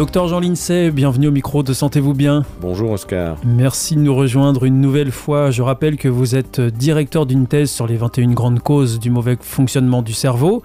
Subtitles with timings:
[0.00, 2.42] Docteur Jean Lincey, bienvenue au micro de Sentez-vous bien.
[2.62, 3.36] Bonjour Oscar.
[3.44, 5.50] Merci de nous rejoindre une nouvelle fois.
[5.50, 9.36] Je rappelle que vous êtes directeur d'une thèse sur les 21 grandes causes du mauvais
[9.38, 10.62] fonctionnement du cerveau.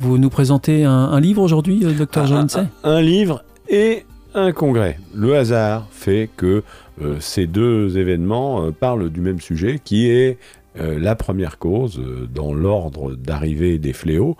[0.00, 2.64] Vous nous présentez un, livre aujourd'hui, euh, docteur Jean Lincey?
[2.82, 4.04] un, livre et
[4.34, 4.98] un congrès.
[5.14, 6.64] Le hasard fait que
[7.00, 10.36] euh, ces deux événements euh, parlent du même sujet qui est
[10.74, 12.00] la première cause
[12.34, 14.38] dans l'ordre d'arrivée des fléaux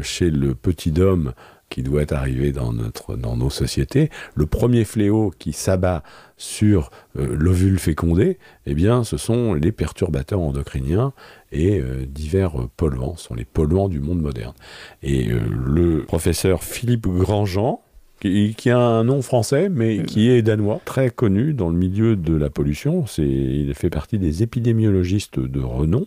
[0.00, 1.34] chez le petit homme
[1.70, 4.10] qui doit arriver dans, notre, dans nos sociétés.
[4.34, 6.02] Le premier fléau qui s'abat
[6.36, 11.12] sur euh, l'ovule fécondé, eh bien, ce sont les perturbateurs endocriniens
[11.52, 14.54] et euh, divers polluants, ce sont les polluants du monde moderne.
[15.02, 17.80] Et euh, le professeur Philippe Grandjean,
[18.20, 22.16] qui, qui, a un nom français, mais qui est danois, très connu dans le milieu
[22.16, 26.06] de la pollution, il fait partie des épidémiologistes de renom,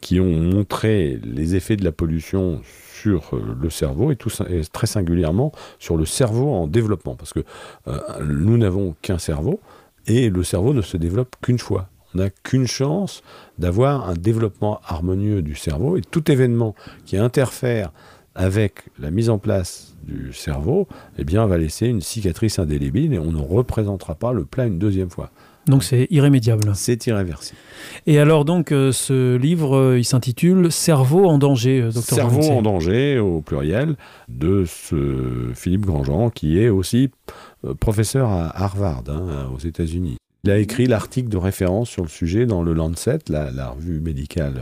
[0.00, 2.62] qui ont montré les effets de la pollution
[3.00, 4.30] sur euh, le cerveau et, tout,
[4.72, 7.14] très singulièrement sur le cerveau en développement.
[7.14, 7.40] Parce que
[7.88, 9.60] euh, nous n'avons qu'un cerveau
[10.06, 11.88] et le cerveau ne se développe qu'une fois.
[12.14, 13.22] On n'a qu'une chance
[13.58, 16.74] d'avoir un développement harmonieux du cerveau et tout événement
[17.04, 17.92] qui interfère
[18.34, 20.88] avec la mise en place du cerveau,
[21.18, 24.78] eh bien, va laisser une cicatrice indélébile et on ne représentera pas le plat une
[24.78, 25.30] deuxième fois.
[25.70, 26.72] Donc c'est irrémédiable.
[26.74, 27.58] C'est irréversible.
[28.06, 32.42] Et alors donc euh, ce livre, euh, il s'intitule Cerveau en danger, euh, docteur Cerveau
[32.50, 33.96] en danger au pluriel
[34.28, 37.10] de ce Philippe Grandjean qui est aussi
[37.78, 40.16] professeur à Harvard hein, aux États-Unis.
[40.44, 44.54] Il a écrit l'article de référence sur le sujet dans le Lancet, la, revue médicale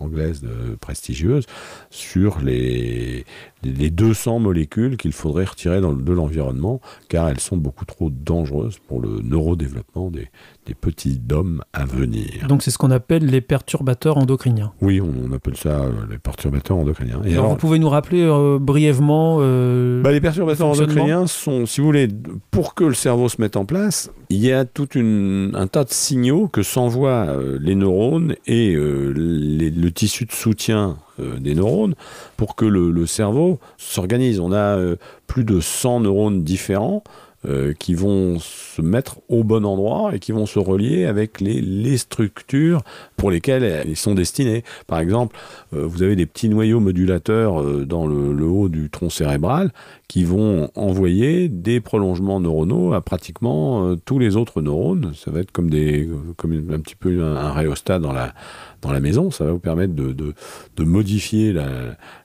[0.00, 0.42] anglaise
[0.80, 1.46] prestigieuse,
[1.90, 3.24] sur les,
[3.66, 9.00] les 200 molécules qu'il faudrait retirer de l'environnement, car elles sont beaucoup trop dangereuses pour
[9.00, 10.28] le neurodéveloppement des,
[10.66, 12.46] des petits dômes à venir.
[12.48, 14.72] Donc c'est ce qu'on appelle les perturbateurs endocriniens.
[14.80, 17.20] Oui, on, appelle ça euh, les perturbateurs endocriniens.
[17.24, 21.80] Et alors, vous pouvez nous rappeler euh, brièvement euh, bah, Les perturbateurs endocriniens sont, si
[21.80, 22.08] vous voulez,
[22.50, 25.92] pour que le cerveau se mette en place, il y a tout un tas de
[25.92, 27.28] signaux que s'envoient
[27.60, 31.94] les neurones et le tissu de soutien des neurones
[32.36, 34.40] pour que le, cerveau s'organise.
[34.40, 34.78] On a
[35.26, 37.02] plus de 100 neurones différents
[37.46, 41.60] euh, qui vont se mettre au bon endroit et qui vont se relier avec les,
[41.60, 42.82] les structures
[43.16, 44.64] pour lesquelles ils sont destinés.
[44.86, 45.36] Par exemple,
[45.72, 49.72] euh, vous avez des petits noyaux modulateurs euh, dans le, haut du tronc cérébral
[50.08, 55.12] qui vont envoyer des prolongements neuronaux à pratiquement tous les autres neurones.
[55.14, 58.34] Ça va être comme, des, comme un petit peu un, un rhéostat dans la,
[58.82, 59.30] dans la maison.
[59.30, 60.34] Ça va vous permettre de, de,
[60.76, 61.68] de modifier la,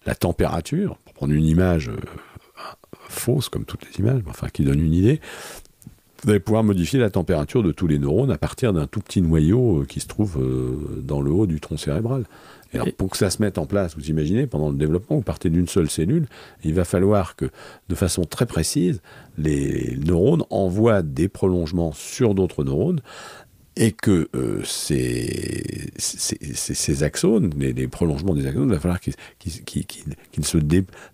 [0.06, 0.98] la température.
[1.06, 1.92] Pour prendre une image
[3.12, 5.20] fausse comme toutes les images, mais enfin qui donne une idée,
[6.24, 9.22] vous allez pouvoir modifier la température de tous les neurones à partir d'un tout petit
[9.22, 12.26] noyau euh, qui se trouve euh, dans le haut du tronc cérébral.
[12.74, 15.24] Et alors, pour que ça se mette en place, vous imaginez, pendant le développement, vous
[15.24, 16.28] partez d'une seule cellule,
[16.64, 17.50] il va falloir que,
[17.90, 19.02] de façon très précise,
[19.38, 23.02] les neurones envoient des prolongements sur d'autres neurones
[23.82, 25.90] et que euh, ces,
[27.04, 30.58] axones, les, prolongements des axones, il va falloir qu'ils se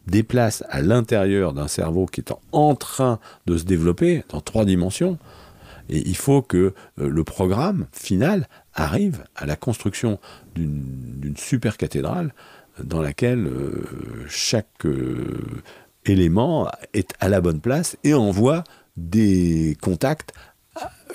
[0.06, 5.18] déplacent à l'intérieur d'un cerveau qui est en, train de se développer dans trois dimensions.
[5.90, 10.20] Et il faut que euh, le programme final arrive à la construction
[10.54, 12.34] d'une super cathédrale
[12.84, 14.86] dans laquelle euh, chaque
[16.04, 18.66] élément est à la bonne place et envoie
[18.98, 20.34] des contacts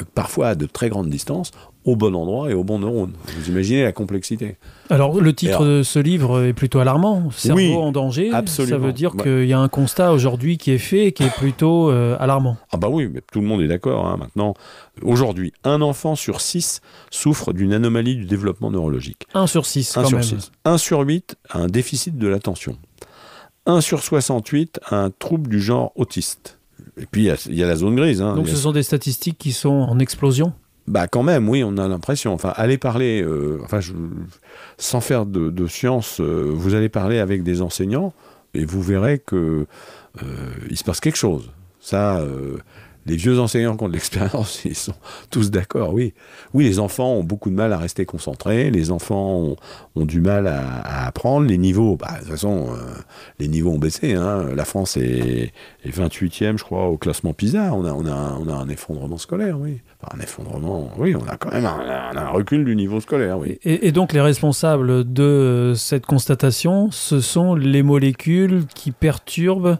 [0.04, 1.50] parfois à de très grandes distances,
[1.84, 3.12] au bon endroit et au bon neurone.
[3.36, 4.56] Vous imaginez la complexité.
[4.88, 7.30] Alors, le titre de ce livre est plutôt alarmant.
[7.32, 8.30] Cerveau en danger.
[8.32, 8.78] Absolument.
[8.78, 11.34] Ça veut dire qu'il y a un constat aujourd'hui qui est fait et qui est
[11.34, 12.56] plutôt euh, alarmant.
[12.70, 14.54] Ah bah oui, mais tout le monde est d'accord hein, maintenant.
[15.02, 19.26] Aujourd'hui, un enfant sur six souffre d'une anomalie du développement neurologique.
[19.34, 20.22] Un sur six, quand même.
[20.64, 22.76] Un sur huit a un déficit de l'attention.
[23.66, 26.58] Un sur 68 a un trouble du genre autiste.
[27.00, 28.20] Et puis, il y, a la zone grise.
[28.20, 28.34] Hein.
[28.34, 30.52] Donc, ce sont des statistiques qui sont en explosion?
[30.88, 32.32] Bah quand même, oui, on a l'impression.
[32.34, 33.78] Enfin, allez parler, euh, enfin,
[34.78, 38.12] sans faire de, science, euh, vous allez parler avec des enseignants
[38.52, 39.66] et vous verrez que
[40.22, 40.26] euh,
[40.70, 41.50] il se passe quelque chose.
[41.80, 42.20] Ça,
[43.06, 44.94] les vieux enseignants qui ont de l'expérience, ils sont
[45.30, 46.14] tous d'accord, oui.
[46.54, 49.56] Oui, les enfants ont beaucoup de mal à rester concentrés, les enfants
[49.94, 52.76] ont, du mal à, apprendre, les niveaux, bah, de toute façon, euh,
[53.38, 54.14] les niveaux ont baissé.
[54.14, 54.46] Hein.
[54.54, 55.52] La France est,
[55.86, 57.72] 28e, je crois, au classement PISA.
[57.74, 59.80] On a, on a, on a un effondrement scolaire, oui.
[60.00, 63.58] Enfin, un effondrement, oui, on a quand même un, recul du niveau scolaire, oui.
[63.64, 69.78] Et donc, les responsables de cette constatation, ce sont les molécules qui perturbent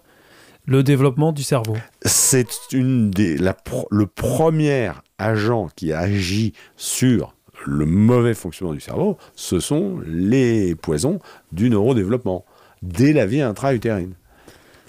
[0.67, 1.77] le développement du cerveau.
[2.05, 7.35] C'est une des, le premier agent qui agit sur
[7.67, 11.21] le mauvais fonctionnement du cerveau, ce sont les poisons
[11.53, 12.45] du neurodéveloppement,
[12.83, 14.15] dès la vie intra-utérine.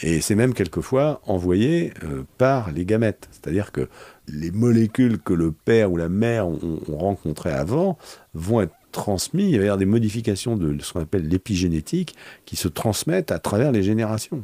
[0.01, 3.29] Et c'est même quelquefois envoyé euh, par les gamètes.
[3.31, 3.87] C'est-à-dire que
[4.27, 7.97] les molécules que le père ou la mère ont, ont rencontrées avant
[8.33, 9.51] vont être transmises.
[9.51, 12.15] Il va y avoir des modifications de ce qu'on appelle l'épigénétique
[12.45, 14.43] qui se transmettent à travers les générations.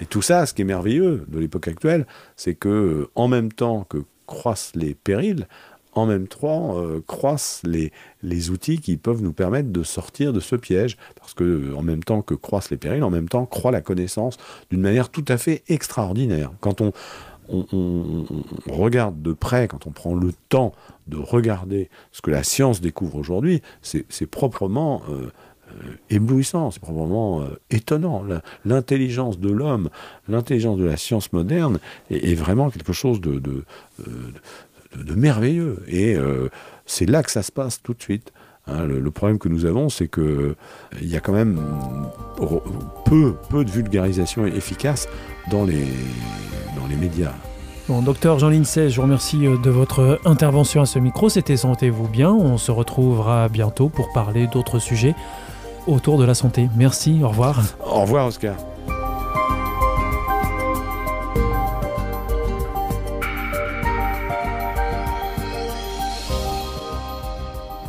[0.00, 2.06] Et tout ça, ce qui est merveilleux de l'époque actuelle,
[2.36, 5.46] c'est que euh, en même temps que croissent les périls,
[5.92, 7.92] en même temps euh, croissent les,
[8.22, 10.96] les outils qui peuvent nous permettre de sortir de ce piège.
[11.16, 13.80] Parce que euh, en même temps que croissent les périls, en même temps croît la
[13.80, 14.36] connaissance
[14.70, 16.50] d'une manière tout à fait extraordinaire.
[16.60, 16.92] Quand on,
[18.66, 20.72] regarde de près, quand on prend le temps
[21.08, 25.02] de regarder ce que la science découvre aujourd'hui, c'est proprement
[26.10, 28.24] éblouissant, c'est probablement euh, étonnant.
[28.64, 29.90] L'intelligence de l'homme,
[30.28, 31.78] l'intelligence de la science moderne
[32.10, 33.64] est, vraiment quelque chose de, de,
[34.06, 35.82] euh, merveilleux.
[35.88, 36.16] Et
[36.86, 38.32] c'est là que ça se passe tout de suite.
[38.66, 38.84] Hein.
[38.84, 40.54] le, problème que nous avons, c'est que
[41.00, 41.60] il y a quand même
[43.04, 45.08] peu, peu de vulgarisation efficace
[45.50, 45.84] dans les,
[46.76, 47.34] dans les médias.
[47.86, 51.28] Bon, docteur Jean Lincey, je vous remercie de votre intervention à ce micro.
[51.28, 52.32] C'était Sentez-vous bien.
[52.32, 55.14] On se retrouvera bientôt pour parler d'autres sujets
[55.86, 56.68] autour de la santé.
[56.76, 57.62] Merci, au revoir.
[57.84, 58.54] Au revoir Oscar.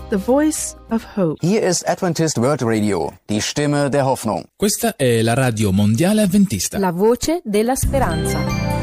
[0.10, 1.40] The Voice of Hope.
[1.42, 4.46] Hier ist Adventist World Radio, die Stimme der Hoffnung.
[4.56, 6.78] Questa è la radio mondiale adventista.
[6.78, 8.75] La voce della speranza.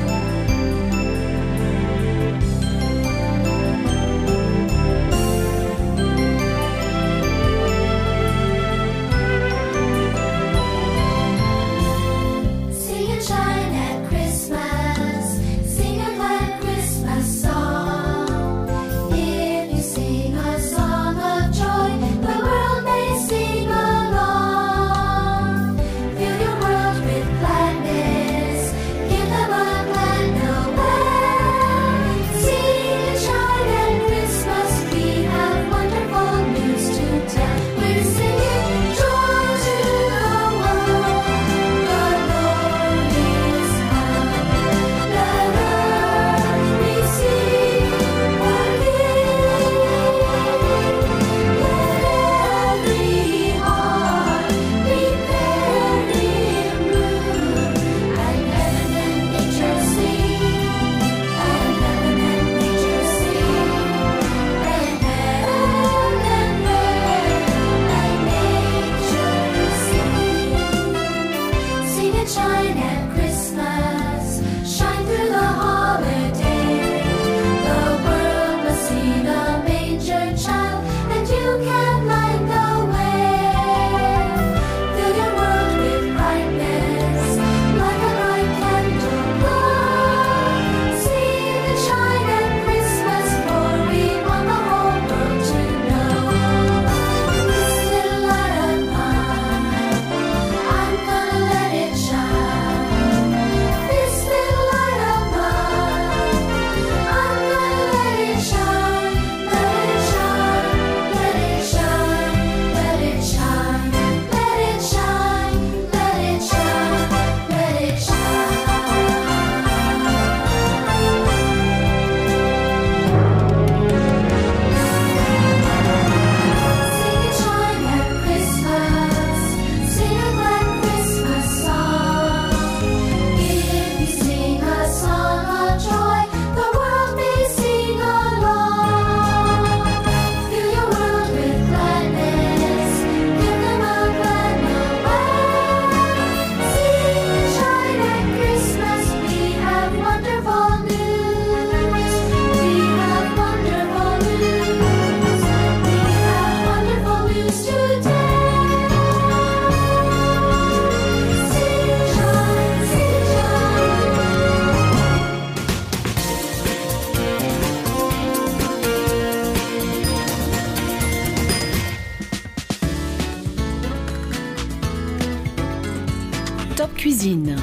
[177.02, 177.56] Cuisine,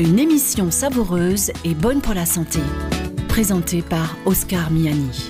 [0.00, 2.58] une émission savoureuse et bonne pour la santé,
[3.28, 5.28] présentée par Oscar Miani.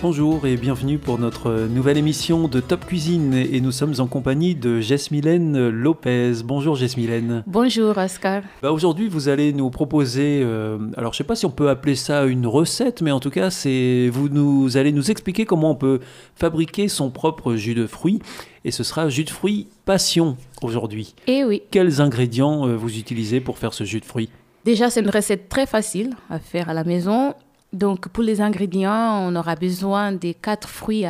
[0.00, 4.54] Bonjour et bienvenue pour notre nouvelle émission de Top Cuisine et nous sommes en compagnie
[4.54, 6.32] de Jesmilène Lopez.
[6.44, 7.42] Bonjour Jesmilène.
[7.46, 8.42] Bonjour Oscar.
[8.62, 11.68] Bah aujourd'hui vous allez nous proposer, euh, alors je ne sais pas si on peut
[11.68, 15.72] appeler ça une recette, mais en tout cas c'est vous nous allez nous expliquer comment
[15.72, 16.00] on peut
[16.36, 18.20] fabriquer son propre jus de fruits
[18.66, 21.14] et ce sera jus de fruits passion aujourd'hui.
[21.28, 21.62] Eh oui.
[21.70, 24.28] Quels ingrédients euh, vous utilisez pour faire ce jus de fruits?
[24.64, 27.34] Déjà c'est une recette très facile à faire à la maison.
[27.72, 31.04] Donc, pour les ingrédients, on aura besoin des quatre fruits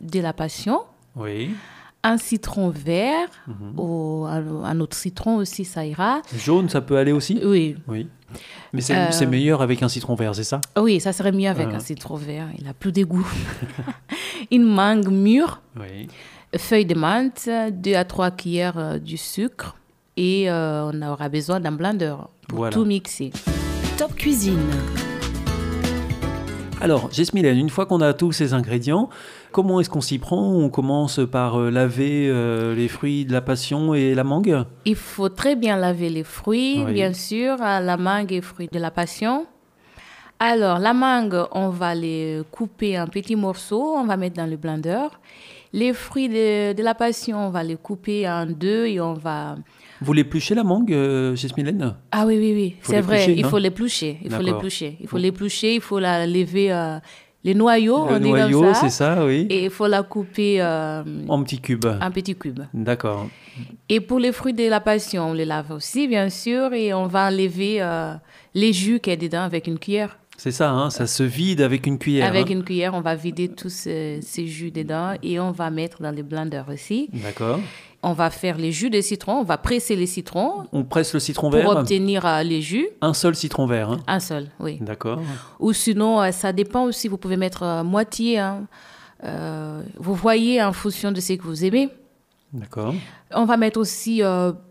[0.00, 0.80] de la passion.
[1.14, 1.50] Oui.
[2.02, 3.28] Un citron vert,
[3.76, 6.22] ou un, autre citron aussi, ça ira.
[6.36, 7.38] Jaune, ça peut aller aussi?
[7.44, 7.76] Oui.
[7.86, 8.08] Oui.
[8.72, 10.60] Mais c'est meilleur avec un citron vert, c'est ça?
[10.78, 12.48] Oui, ça serait mieux avec un citron vert.
[12.58, 13.28] Il a plus de goût.
[14.50, 15.60] Une mangue mûre.
[15.78, 16.08] Oui.
[16.56, 19.76] Feuille de menthe, deux à trois cuillères du sucre.
[20.16, 22.14] Et on aura besoin d'un blender
[22.48, 23.30] pour tout mixer.
[23.96, 24.70] Top Cuisine.
[26.80, 29.08] Alors, Jesmilène, une fois qu'on a tous ces ingrédients,
[29.50, 30.52] comment est-ce qu'on s'y prend?
[30.52, 34.64] On commence par euh, laver euh, les fruits de la passion et la mangue?
[34.84, 38.78] Il faut très bien laver les fruits, bien sûr, la mangue et les fruits de
[38.78, 39.46] la passion.
[40.38, 44.56] Alors, la mangue, on va les couper en petits morceaux, on va mettre dans le
[44.56, 45.08] blender.
[45.72, 49.56] Les fruits de, de la passion, on va les couper en deux et on va
[50.00, 51.34] vous l'épluchez la mangue, euh,
[52.12, 53.34] Ah oui, oui, oui, c'est vrai.
[53.34, 54.18] Il faut l'éplucher.
[54.24, 54.96] Il faut l'éplucher.
[55.00, 55.74] Il faut l'éplucher.
[55.74, 56.72] Il faut la lever.
[56.72, 56.98] Euh,
[57.44, 59.46] les noyaux, le on noyau, c'est ça, oui.
[59.48, 61.86] Et il faut la couper euh, en petits cubes.
[61.86, 62.62] En petits cubes.
[62.74, 63.28] D'accord.
[63.88, 67.06] Et pour les fruits de la passion, on les lave aussi, bien sûr, et on
[67.06, 67.80] va enlever
[68.54, 70.18] les jus qu'il y a dedans avec une cuillère.
[70.38, 72.28] C'est ça, hein, ça se vide avec une cuillère.
[72.28, 72.54] Avec hein.
[72.54, 76.12] une cuillère, on va vider tous ces, ces jus dedans et on va mettre dans
[76.12, 77.10] les blenders aussi.
[77.12, 77.58] D'accord.
[78.04, 80.66] On va faire les jus de citron, on va presser les citrons.
[80.72, 82.86] On presse le citron vert Pour obtenir euh, les jus.
[83.00, 83.90] Un seul citron vert.
[83.90, 83.98] Hein.
[84.06, 84.78] Un seul, oui.
[84.80, 85.20] D'accord.
[85.58, 88.38] Ou sinon, euh, ça dépend aussi, vous pouvez mettre euh, moitié.
[88.38, 88.68] Hein.
[89.96, 91.88] vous voyez en fonction de ce que vous aimez.
[92.52, 92.94] D'accord.
[93.34, 94.22] On va mettre aussi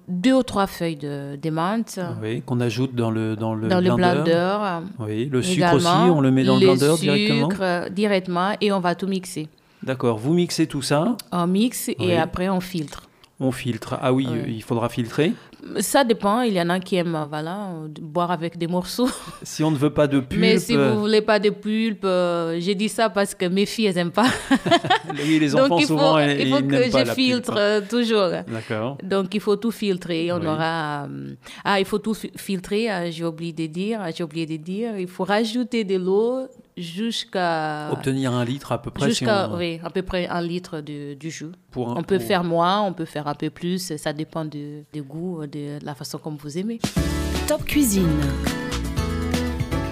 [0.08, 2.00] deux ou trois feuilles de, de menthe.
[2.22, 4.24] Oui, qu'on ajoute dans le dans le dans blender.
[4.26, 5.04] le.
[5.06, 7.48] Oui, le sucre aussi, on le met dans le blender directement.
[7.50, 9.48] Le sucre directement et on va tout mixer.
[9.84, 11.16] D'accord, vous mixez tout ça.
[11.32, 13.04] On mixe et après on filtre.
[13.40, 14.00] On filtre.
[14.02, 15.34] Ah oui, il faudra filtrer.
[15.80, 17.70] Ça dépend, il y en a qui aiment voilà,
[18.02, 19.10] boire avec des morceaux.
[19.44, 20.40] Si on ne veut pas de pulpe.
[20.40, 23.88] Mais si vous voulez pas de pulpe, euh, j'ai dit ça parce que mes filles,
[23.88, 24.28] elles n'aiment pas.
[25.24, 27.58] oui, les enfants Donc il faut, souvent, il faut que pas je la filtre pulpe.
[27.60, 28.30] euh, toujours.
[28.48, 28.98] D'accord.
[29.04, 30.32] Donc il faut tout filtrer.
[30.32, 30.48] On Oui.
[30.48, 31.04] aura.
[31.06, 31.34] euh,
[31.64, 32.92] Ah, il faut tout fi- filtrer.
[32.92, 34.00] euh, J'ai oublié de dire.
[34.16, 34.98] J'ai oublié de dire.
[34.98, 36.48] Il faut rajouter de l'eau
[36.78, 37.90] jusqu'à.
[37.92, 39.06] Obtenir un litre à peu près.
[39.06, 41.48] si Jusqu'à, on- oui, à peu près un litre de, du jus.
[41.72, 43.96] Pour un- on peut pour- faire moins, on peut faire un peu plus.
[43.98, 46.80] Ça dépend du du goût, de la façon comme vous aimez.
[47.48, 48.08] Top Cuisine.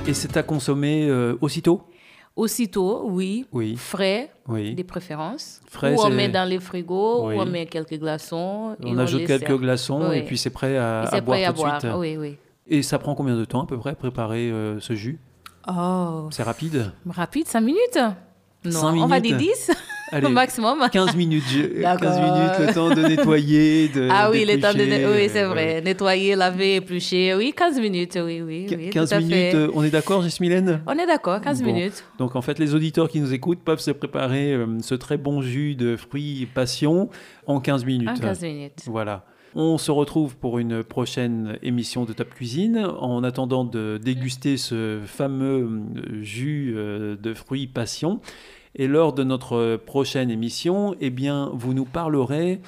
[0.08, 1.82] Et c'est à consommer euh, aussitôt?
[2.36, 3.46] Aussitôt, oui.
[3.54, 3.76] Oui.
[3.78, 4.76] Frais, Oui.
[4.76, 5.62] des préférences.
[5.70, 7.36] Frais, ou on met dans les frigos, Oui.
[7.36, 8.76] ou on met quelques glaçons.
[8.84, 9.58] et On ajoute quelques sert.
[9.58, 10.18] glaçons Oui.
[10.18, 11.80] et puis c'est prêt à, à c'est boire prêt à tout de boire.
[11.82, 11.94] suite.
[11.96, 12.36] Oui, oui.
[12.68, 15.18] Et ça prend combien de temps à peu près préparer euh, ce jus?
[15.68, 18.00] Oh, C'est rapide rapide, 5 minutes
[18.66, 19.72] Non, on va dire 10
[20.12, 20.88] Allez, au maximum.
[20.92, 22.22] 15 minutes, je- 15 D'accord.
[22.22, 24.84] minutes, le temps de nettoyer, de Ah oui, le temps de...
[24.84, 25.82] Oui, c'est vrai.
[25.82, 27.34] Nettoyer, laver, éplucher.
[27.34, 28.68] Oui, 15 minutes, oui, oui.
[28.70, 29.56] oui 15 tout à minutes, fait.
[29.56, 31.74] euh, on est d'accord, Jesmilène On est d'accord, 15 Bon.
[31.74, 32.04] minutes.
[32.20, 35.42] Donc en fait, les auditeurs qui nous écoutent peuvent se préparer euh, ce très bon
[35.42, 37.10] jus de fruits passion
[37.48, 38.10] en 15 minutes.
[38.10, 38.84] En 15 minutes.
[38.86, 39.26] Voilà.
[39.58, 42.86] On se retrouve pour une prochaine émission de Top Cuisine.
[43.00, 48.20] En attendant de déguster ce fameux euh, jus euh, de fruits passion.
[48.76, 51.10] Et lors de notre prochaine émission, eh
[51.54, 52.60] vous nous parlerez.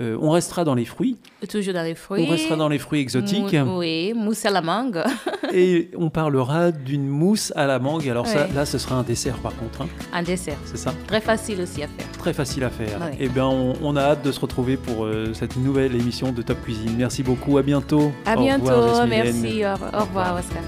[0.00, 1.16] Euh, on restera dans les fruits.
[1.48, 2.24] Toujours dans les fruits.
[2.26, 3.52] On restera dans les fruits exotiques.
[3.54, 5.02] Mou- oui, mousse à la mangue.
[5.52, 8.08] et on parlera d'une mousse à la mangue.
[8.08, 9.82] Alors ça, là, ce sera un dessert par contre.
[9.82, 9.88] hein.
[10.12, 10.56] Un dessert.
[10.64, 12.06] C'est ça Très facile aussi à faire.
[12.18, 12.98] Très facile à faire.
[13.00, 13.16] Ouais.
[13.20, 16.42] Eh bien, on, on a hâte de se retrouver pour euh, cette nouvelle émission de
[16.42, 16.94] Top Cuisine.
[16.96, 17.58] Merci beaucoup.
[17.58, 18.12] À bientôt.
[18.26, 18.64] À Au bientôt.
[18.64, 19.06] revoir.
[19.06, 19.62] Merci.
[19.64, 20.62] Au, au revoir, Oscar.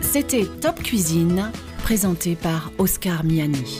[0.00, 1.50] C'était Top Cuisine,
[1.82, 3.78] présenté par Oscar Miani.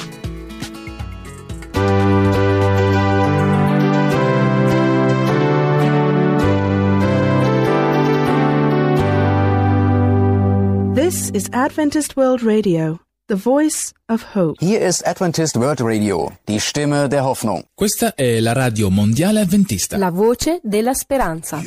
[11.34, 14.56] Is Adventist World Radio, the voice of hope.
[14.60, 17.64] Hier ist Adventist World Radio, die Stimme der Hoffnung.
[17.74, 19.96] Questa è la radio mondiale adventista.
[19.96, 21.60] La voce della speranza.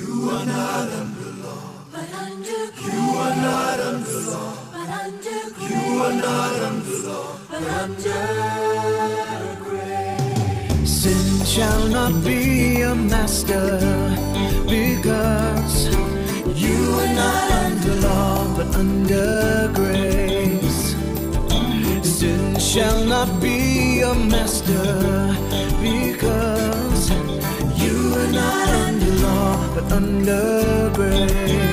[10.85, 13.79] Since shall not be a master
[14.65, 15.86] because
[18.77, 20.95] under grace.
[22.03, 25.35] Sin shall not be a master
[25.81, 27.09] because
[27.81, 31.66] you are not under law but under grace.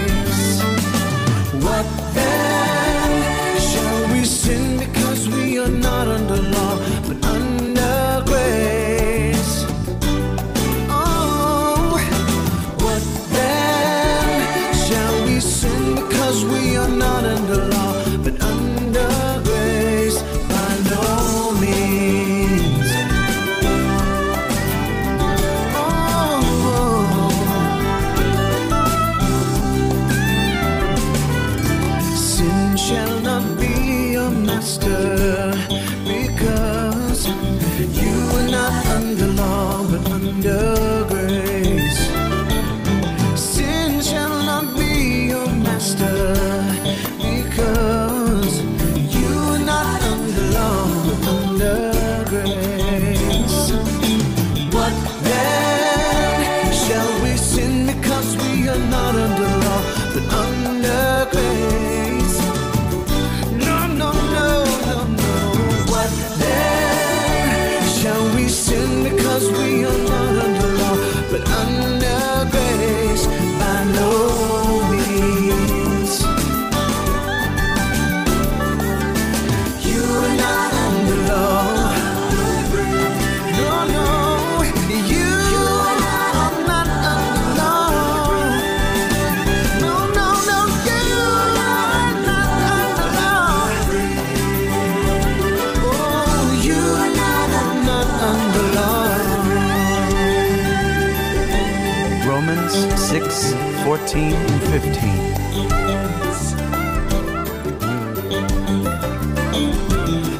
[104.14, 104.94] 14 and 15.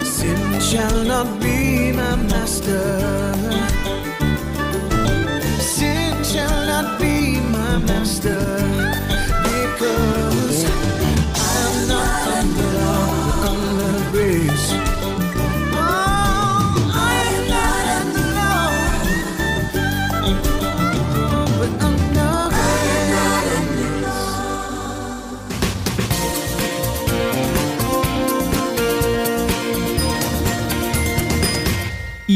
[0.05, 3.35] Sin shall not be my master.
[5.59, 8.64] Sin shall not be my master.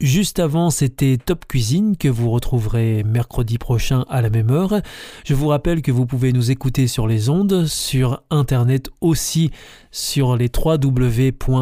[0.00, 4.80] Juste avant, c'était Top Cuisine que vous retrouverez mercredi prochain à la même heure.
[5.26, 9.50] Je vous rappelle que vous pouvez nous écouter sur les ondes, sur Internet aussi,
[9.90, 11.52] sur les www.awr.org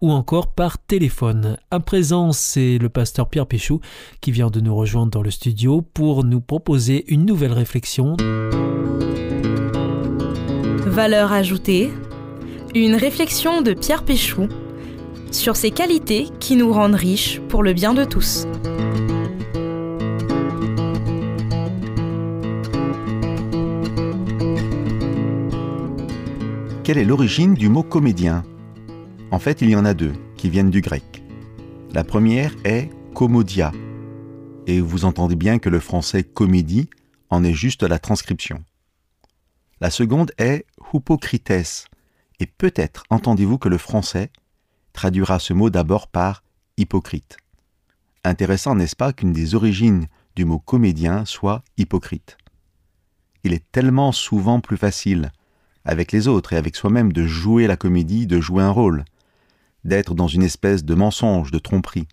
[0.00, 1.56] ou encore par téléphone.
[1.72, 3.80] À présent, c'est le pasteur Pierre Péchou
[4.20, 8.16] qui vient de nous rejoindre dans le studio pour nous proposer une nouvelle réflexion.
[10.86, 11.90] Valeur ajoutée,
[12.72, 14.48] une réflexion de Pierre Péchou
[15.36, 18.46] sur ces qualités qui nous rendent riches pour le bien de tous.
[26.82, 28.44] Quelle est l'origine du mot comédien?
[29.30, 31.22] En fait, il y en a deux qui viennent du grec.
[31.92, 33.72] La première est commodia,
[34.66, 36.88] et vous entendez bien que le français comédie
[37.28, 38.62] en est juste la transcription.
[39.80, 41.88] La seconde est hypocrites,
[42.38, 44.30] et peut-être entendez-vous que le français
[44.96, 46.42] traduira ce mot d'abord par
[46.78, 47.36] hypocrite.
[48.24, 52.38] Intéressant, n'est-ce pas, qu'une des origines du mot comédien soit hypocrite.
[53.44, 55.30] Il est tellement souvent plus facile
[55.84, 59.04] avec les autres et avec soi-même de jouer la comédie, de jouer un rôle,
[59.84, 62.08] d'être dans une espèce de mensonge, de tromperie.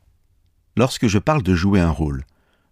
[0.75, 2.25] Lorsque je parle de jouer un rôle,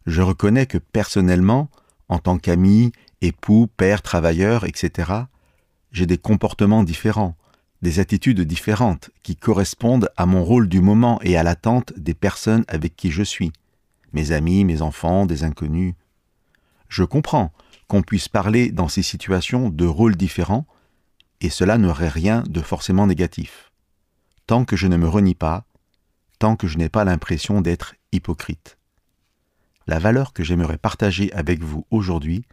[0.05, 1.69] je reconnais que personnellement,
[2.09, 5.11] en tant qu'ami, époux, père, travailleur, etc.,
[5.91, 7.35] j'ai des comportements différents,
[7.81, 12.63] des attitudes différentes qui correspondent à mon rôle du moment et à l'attente des personnes
[12.67, 13.51] avec qui je suis,
[14.13, 15.95] mes amis, mes enfants, des inconnus.
[16.89, 17.51] Je comprends
[17.87, 20.65] qu'on puisse parler dans ces situations de rôles différents,
[21.41, 23.71] et cela n'aurait rien de forcément négatif,
[24.45, 25.65] tant que je ne me renie pas,
[26.37, 28.77] tant que je n'ai pas l'impression d'être hypocrite.
[29.87, 32.45] La valeur que j'aimerais partager avec vous aujourd'hui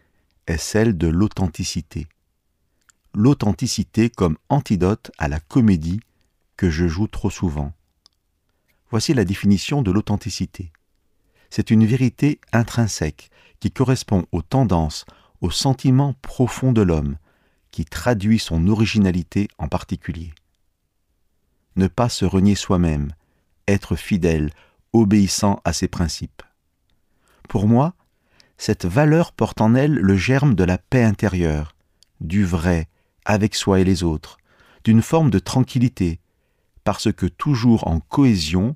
[0.46, 2.06] est celle de l'authenticité.
[3.14, 6.00] L'authenticité comme antidote à la comédie
[6.56, 7.72] que je joue trop souvent.
[8.90, 10.72] Voici la définition de l'authenticité.
[11.50, 15.04] C'est une vérité intrinsèque qui correspond aux tendances,
[15.40, 17.16] aux sentiments profonds de l'homme,
[17.70, 20.32] qui traduit son originalité en particulier.
[21.76, 23.12] Ne pas se renier soi-même,
[23.66, 24.52] être fidèle,
[24.92, 26.42] obéissant à ses principes.
[27.48, 27.94] Pour moi,
[28.56, 31.74] cette valeur porte en elle le germe de la paix intérieure,
[32.20, 32.88] du vrai,
[33.28, 34.38] avec soi et les autres,
[34.84, 36.18] d'une forme de tranquillité,
[36.82, 38.74] parce que toujours en cohésion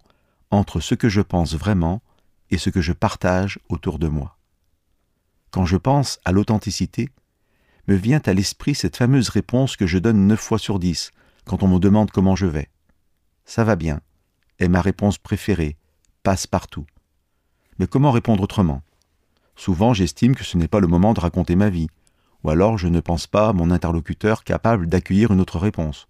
[0.51, 2.03] entre ce que je pense vraiment
[2.51, 4.37] et ce que je partage autour de moi.
[5.51, 7.09] Quand je pense à l'authenticité,
[7.89, 11.13] me vient à l'esprit cette fameuse réponse que je donne neuf fois sur dix
[11.47, 12.69] quand on me demande comment je vais.
[13.47, 14.03] Ça va bien,
[14.59, 15.79] est ma réponse préférée,
[16.23, 16.85] passe partout.
[17.79, 18.83] Mais comment répondre autrement?
[19.57, 21.89] Souvent j'estime que ce n'est pas le moment de raconter ma vie,
[22.45, 26.07] ou alors je ne pense pas à mon interlocuteur capable d'accueillir une autre réponse,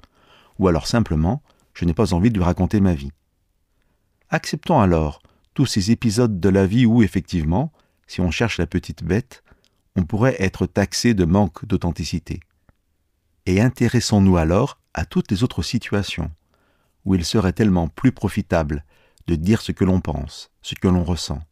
[0.59, 1.43] ou alors simplement
[1.75, 3.13] je n'ai pas envie de lui raconter ma vie.
[4.31, 5.23] Acceptons alors
[5.55, 7.73] tous ces épisodes de la vie où, effectivement,
[8.07, 9.43] si on cherche la petite bête,
[9.97, 12.41] on pourrait être taxé de manque d'authenticité.
[13.47, 16.31] Et intéressons-nous alors à toutes les autres situations
[17.05, 18.85] où il serait tellement plus profitable
[19.27, 21.43] de dire ce que l'on pense, ce que l'on ressent.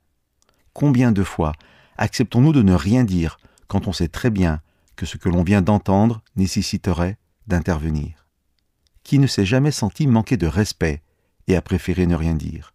[0.72, 1.52] Combien de fois
[1.96, 4.60] acceptons-nous de ne rien dire quand on sait très bien
[5.00, 8.26] que ce que l'on vient d'entendre nécessiterait d'intervenir
[9.02, 11.02] Qui ne s'est jamais senti manquer de respect
[11.46, 12.74] et a préféré ne rien dire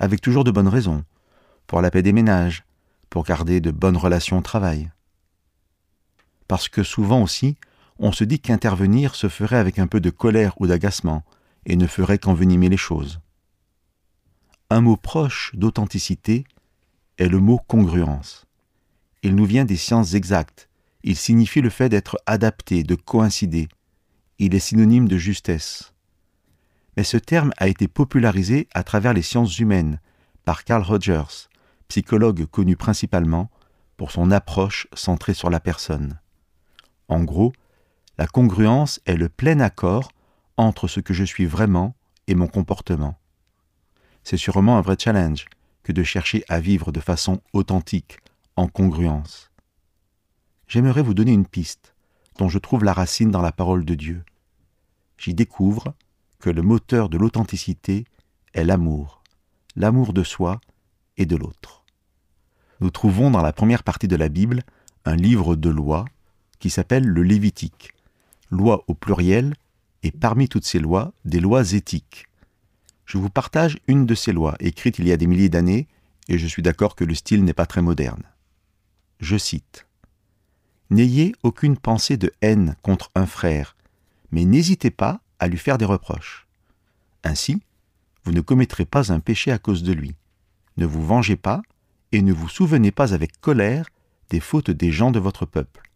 [0.00, 1.04] Avec toujours de bonnes raisons,
[1.68, 2.64] pour la paix des ménages,
[3.08, 4.90] pour garder de bonnes relations au travail.
[6.48, 7.56] Parce que souvent aussi,
[8.00, 11.24] on se dit qu'intervenir se ferait avec un peu de colère ou d'agacement,
[11.66, 13.20] et ne ferait qu'envenimer les choses.
[14.70, 16.42] Un mot proche d'authenticité
[17.16, 18.46] est le mot congruence.
[19.22, 20.67] Il nous vient des sciences exactes,
[21.08, 23.70] il signifie le fait d'être adapté, de coïncider,
[24.38, 25.94] il est synonyme de justesse.
[26.98, 30.02] Mais ce terme a été popularisé à travers les sciences humaines
[30.44, 31.48] par Carl Rogers,
[31.88, 33.50] psychologue connu principalement
[33.96, 36.20] pour son approche centrée sur la personne.
[37.08, 37.54] En gros,
[38.18, 40.12] la congruence est le plein accord
[40.58, 41.94] entre ce que je suis vraiment
[42.26, 43.18] et mon comportement.
[44.24, 45.46] C'est sûrement un vrai challenge
[45.84, 48.18] que de chercher à vivre de façon authentique,
[48.56, 49.47] en congruence.
[50.68, 51.94] J'aimerais vous donner une piste
[52.38, 54.24] dont je trouve la racine dans la parole de Dieu.
[55.16, 55.94] J'y découvre
[56.38, 58.04] que le moteur de l'authenticité
[58.54, 59.24] est l'amour,
[59.74, 60.60] l'amour de soi
[61.16, 61.78] et de l'autre
[62.80, 64.62] nous trouvons dans la première partie de la Bible
[65.04, 66.04] un livre de lois
[66.58, 67.90] qui s'appelle le Lévitique,
[68.50, 69.54] loi au pluriel,
[70.02, 72.26] et parmi toutes ces lois, des lois éthiques.
[73.04, 75.88] Je vous partage une de ces lois, écrite il y a des milliers d'années,
[76.28, 78.22] et je suis d'accord que le style n'est pas très moderne.
[79.20, 79.87] Je cite.
[80.90, 83.76] N'ayez aucune pensée de haine contre un frère,
[84.30, 86.46] mais n'hésitez pas à lui faire des reproches.
[87.24, 87.60] Ainsi,
[88.24, 90.14] vous ne commettrez pas un péché à cause de lui.
[90.76, 91.62] Ne vous vengez pas,
[92.12, 93.86] et ne vous souvenez pas avec colère
[94.30, 95.90] des fautes des gens de votre peuple.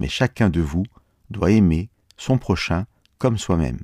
[0.00, 0.84] Mais chacun de vous
[1.30, 2.86] doit aimer son prochain
[3.18, 3.80] comme soi-même.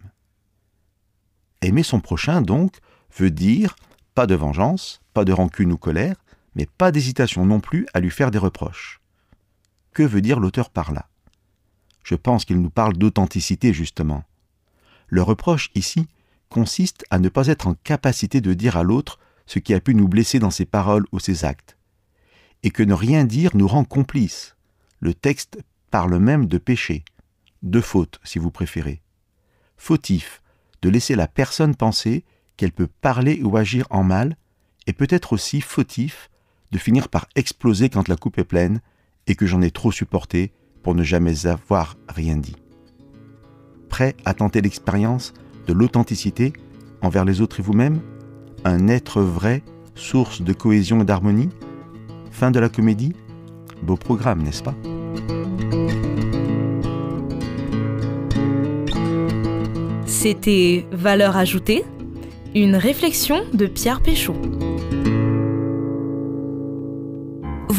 [1.61, 2.79] Aimer son prochain, donc,
[3.17, 3.77] veut dire
[4.15, 6.17] pas de vengeance, pas de rancune ou colère,
[6.55, 9.00] mais pas d'hésitation non plus à lui faire des reproches.
[9.93, 11.09] Que veut dire l'auteur par là?
[12.05, 14.25] Je pense qu'il nous parle d'authenticité, justement.
[15.09, 16.07] Le reproche ici
[16.49, 19.95] consiste à ne pas être en capacité de dire à l'autre ce qui a pu
[19.95, 21.77] nous blesser dans ses paroles ou ses actes,
[22.63, 24.57] et que ne rien dire nous rend complices.
[25.01, 25.59] Le texte
[25.91, 27.05] parle même de péché,
[27.63, 29.03] de faute si vous préférez.
[29.77, 30.43] Fautif,
[30.83, 32.25] de laisser la personne penser
[32.57, 34.37] qu'elle peut parler ou agir en mal,
[34.87, 36.31] et peut-être aussi fautif
[36.71, 38.81] de finir par exploser quand la coupe est pleine
[39.27, 40.53] et que j'en ai trop supporté
[40.83, 42.57] pour ne jamais avoir rien dit.
[43.89, 45.35] Prêt à tenter l'expérience
[45.67, 46.53] de l'authenticité
[47.03, 48.01] envers les autres et vous-même
[48.65, 49.63] un être vrai,
[49.95, 51.51] source de cohésion et d'harmonie
[52.31, 53.15] Fin de la comédie
[53.83, 54.75] Beau programme, n'est-ce pas?
[60.07, 61.85] C'était Valeur ajoutée,
[62.55, 64.37] une réflexion de Pierre Péchaud.